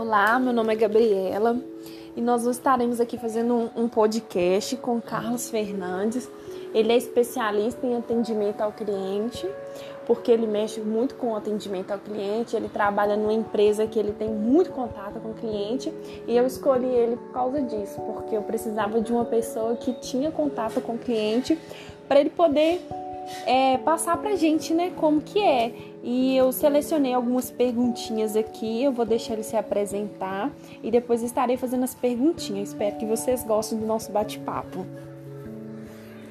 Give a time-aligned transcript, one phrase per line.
[0.00, 1.60] Olá, meu nome é Gabriela
[2.16, 6.26] e nós estaremos aqui fazendo um, podcast com Carlos Fernandes.
[6.72, 9.46] Ele é especialista em atendimento ao cliente,
[10.06, 12.56] porque ele mexe muito com atendimento ao cliente.
[12.56, 15.92] Ele trabalha numa empresa que ele tem muito contato com o cliente
[16.26, 20.30] e eu escolhi ele por causa disso, porque eu precisava de uma pessoa que tinha
[20.30, 21.58] contato com o cliente
[22.08, 22.80] para ele poder
[23.46, 25.72] é, passar pra gente, né, como que é.
[26.02, 30.50] E eu selecionei algumas perguntinhas aqui, eu vou deixar ele se apresentar
[30.82, 32.70] e depois estarei fazendo as perguntinhas.
[32.70, 34.86] Espero que vocês gostem do nosso bate-papo.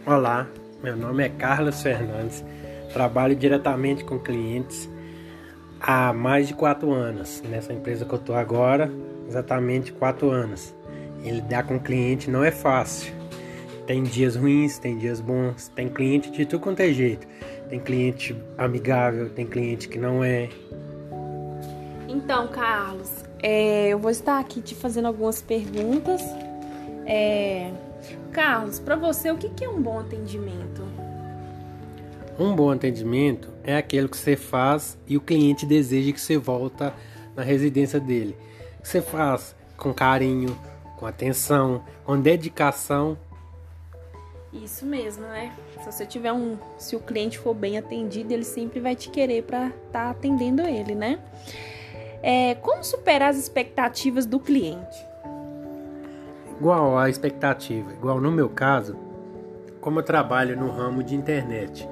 [0.07, 0.47] Olá,
[0.81, 2.43] meu nome é Carlos Fernandes,
[2.91, 4.89] trabalho diretamente com clientes
[5.79, 7.43] há mais de quatro anos.
[7.47, 8.91] Nessa empresa que eu estou agora,
[9.27, 10.73] exatamente quatro anos.
[11.23, 13.18] E lidar com cliente não é fácil
[13.89, 17.27] tem dias ruins, tem dias bons, tem cliente de tudo quanto é jeito.
[17.71, 20.47] Tem cliente amigável, tem cliente que não é.
[22.07, 23.09] Então, Carlos,
[23.41, 26.21] é, eu vou estar aqui te fazendo algumas perguntas.
[27.07, 27.71] É,
[28.31, 30.83] Carlos, para você, o que é um bom atendimento?
[32.37, 36.93] Um bom atendimento é aquele que você faz e o cliente deseja que você volta
[37.35, 38.37] na residência dele.
[38.83, 40.55] Você faz com carinho,
[40.95, 43.17] com atenção, com dedicação
[44.51, 45.53] isso mesmo, né?
[45.79, 49.43] Se você tiver um, se o cliente for bem atendido, ele sempre vai te querer
[49.43, 51.19] para estar tá atendendo ele, né?
[52.21, 55.05] É, como superar as expectativas do cliente?
[56.59, 58.97] Igual a expectativa, igual no meu caso,
[59.79, 61.87] como eu trabalho no ramo de internet,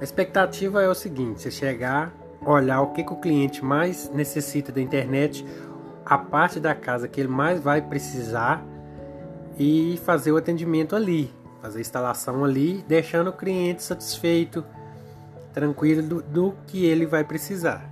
[0.00, 2.14] a expectativa é o seguinte: você chegar,
[2.44, 5.44] olhar o que, que o cliente mais necessita da internet,
[6.04, 8.64] a parte da casa que ele mais vai precisar
[9.58, 14.64] e fazer o atendimento ali fazer a instalação ali, deixando o cliente satisfeito,
[15.52, 17.88] tranquilo do, do que ele vai precisar.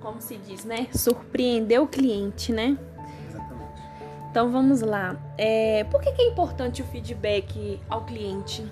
[0.00, 0.88] Como se diz, né?
[0.92, 2.76] Surpreender o cliente, né?
[3.28, 3.82] Exatamente.
[4.30, 5.16] Então vamos lá.
[5.38, 8.70] É, por que, que é importante o feedback ao cliente?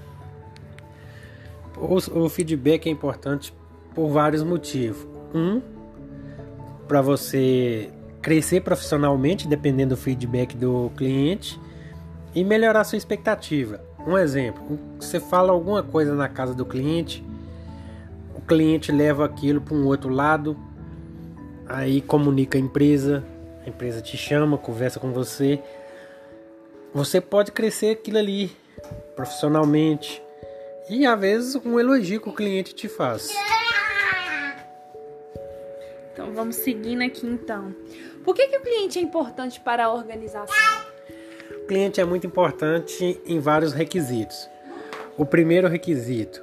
[1.77, 3.55] O, o feedback é importante
[3.95, 5.09] por vários motivos.
[5.35, 5.63] Um,
[6.87, 11.59] para você crescer profissionalmente, dependendo do feedback do cliente
[12.35, 13.81] e melhorar sua expectativa.
[14.07, 17.25] Um exemplo: você fala alguma coisa na casa do cliente,
[18.35, 20.57] o cliente leva aquilo para um outro lado,
[21.67, 23.25] aí comunica a empresa,
[23.65, 25.63] a empresa te chama, conversa com você.
[26.95, 28.55] Você pode crescer aquilo ali
[29.17, 30.23] profissionalmente
[30.91, 33.31] e às vezes um elogio que o cliente te faz.
[36.13, 37.75] Então vamos seguindo aqui então.
[38.23, 40.82] Por que, que o cliente é importante para a organização?
[41.67, 44.49] Cliente é muito importante em vários requisitos.
[45.17, 46.43] O primeiro requisito: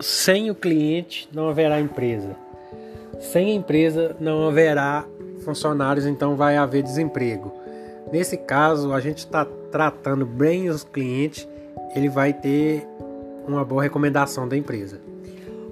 [0.00, 2.36] sem o cliente não haverá empresa.
[3.20, 5.04] Sem a empresa não haverá
[5.44, 7.52] funcionários, então vai haver desemprego.
[8.12, 11.48] Nesse caso, a gente está tratando bem os clientes,
[11.94, 12.86] ele vai ter
[13.46, 15.00] uma boa recomendação da empresa.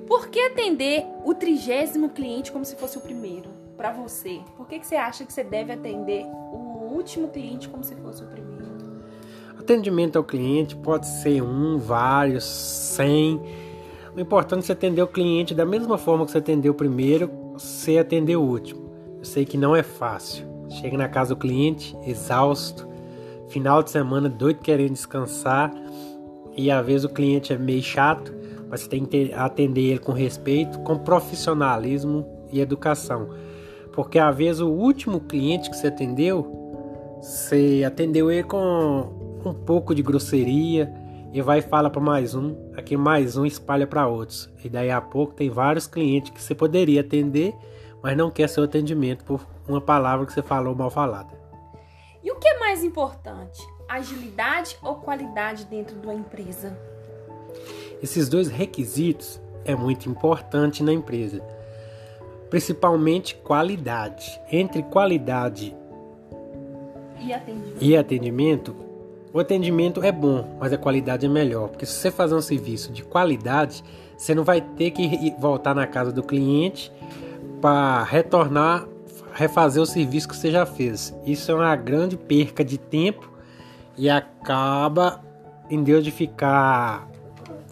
[0.06, 3.48] Por que atender o trigésimo cliente como se fosse o primeiro?
[3.76, 7.84] Para você, por que, que você acha que você deve atender o último cliente como
[7.84, 8.49] se fosse o primeiro?
[9.70, 13.40] Atendimento ao cliente pode ser um, vários, cem.
[14.16, 17.30] O importante é você atender o cliente da mesma forma que você atendeu o primeiro,
[17.52, 18.90] você atender o último.
[19.16, 20.44] Eu sei que não é fácil.
[20.70, 22.88] Chega na casa do cliente, exausto,
[23.48, 25.72] final de semana, doido querendo descansar,
[26.56, 28.34] e às vezes o cliente é meio chato,
[28.68, 33.28] mas você tem que atender ele com respeito, com profissionalismo e educação.
[33.92, 39.94] Porque às vezes o último cliente que você atendeu, você atendeu ele com um pouco
[39.94, 40.92] de grosseria
[41.32, 44.50] e vai e fala para mais um, aqui mais um espalha para outros.
[44.62, 47.54] E daí a pouco tem vários clientes que você poderia atender,
[48.02, 51.38] mas não quer seu atendimento por uma palavra que você falou mal falada.
[52.22, 56.76] E o que é mais importante, agilidade ou qualidade dentro de uma empresa?
[58.02, 61.42] Esses dois requisitos é muito importante na empresa.
[62.48, 64.40] Principalmente qualidade.
[64.50, 65.76] Entre qualidade
[67.20, 68.76] e atendimento, e atendimento
[69.32, 71.68] o atendimento é bom, mas a qualidade é melhor.
[71.68, 73.84] Porque se você fazer um serviço de qualidade,
[74.16, 76.92] você não vai ter que voltar na casa do cliente
[77.60, 78.86] para retornar,
[79.32, 81.14] refazer o serviço que você já fez.
[81.24, 83.30] Isso é uma grande perca de tempo
[83.96, 85.20] e acaba,
[85.68, 87.08] em Deus de ficar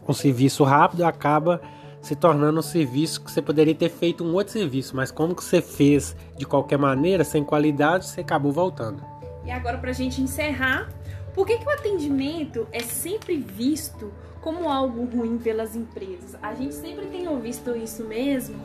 [0.06, 1.60] um serviço rápido, acaba
[2.00, 5.42] se tornando um serviço que você poderia ter feito um outro serviço, mas como que
[5.42, 9.02] você fez de qualquer maneira, sem qualidade, você acabou voltando.
[9.44, 10.88] E agora para a gente encerrar,
[11.38, 16.34] por que, que o atendimento é sempre visto como algo ruim pelas empresas?
[16.42, 18.56] A gente sempre tem ouvido isso mesmo,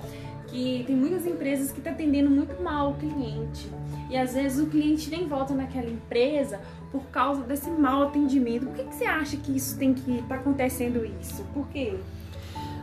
[0.48, 3.70] que tem muitas empresas que estão tá atendendo muito mal o cliente.
[4.10, 6.60] E às vezes o cliente nem volta naquela empresa
[6.92, 8.66] por causa desse mau atendimento.
[8.66, 11.44] Por que, que você acha que isso tem que estar tá acontecendo isso?
[11.54, 11.94] Por quê?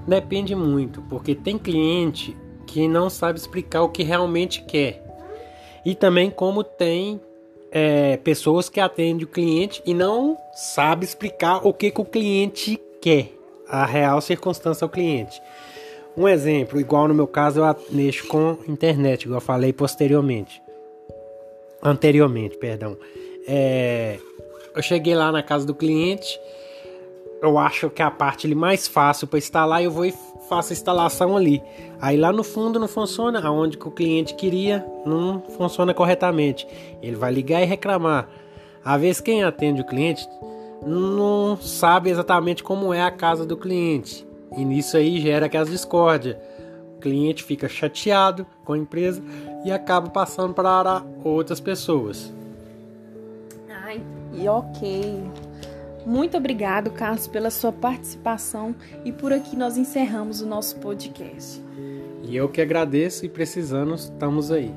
[0.06, 5.04] Depende muito, porque tem cliente que não sabe explicar o que realmente quer.
[5.84, 7.20] E também como tem
[7.70, 12.80] é, pessoas que atendem o cliente e não sabe explicar o que, que o cliente
[13.00, 13.32] quer,
[13.68, 15.40] a real circunstância ao cliente.
[16.16, 20.60] Um exemplo, igual no meu caso, eu mexo com internet, igual eu falei posteriormente.
[21.82, 22.96] Anteriormente, perdão.
[23.46, 24.18] É,
[24.74, 26.38] eu cheguei lá na casa do cliente,
[27.40, 30.14] eu acho que a parte mais fácil para instalar, eu vou e
[30.50, 31.62] faço a instalação ali.
[32.00, 36.66] Aí lá no fundo não funciona, aonde que o cliente queria não funciona corretamente.
[37.00, 38.28] Ele vai ligar e reclamar.
[38.84, 40.28] Às vezes quem atende o cliente
[40.84, 44.26] não sabe exatamente como é a casa do cliente.
[44.56, 46.36] E nisso aí gera aquelas discórdias.
[46.96, 49.22] O cliente fica chateado com a empresa
[49.64, 52.32] e acaba passando para outras pessoas.
[53.84, 54.02] Ai,
[54.32, 55.22] e ok.
[56.06, 58.74] Muito obrigado, Carlos, pela sua participação
[59.04, 61.62] e por aqui nós encerramos o nosso podcast.
[62.22, 64.72] E eu que agradeço e precisando, estamos aí.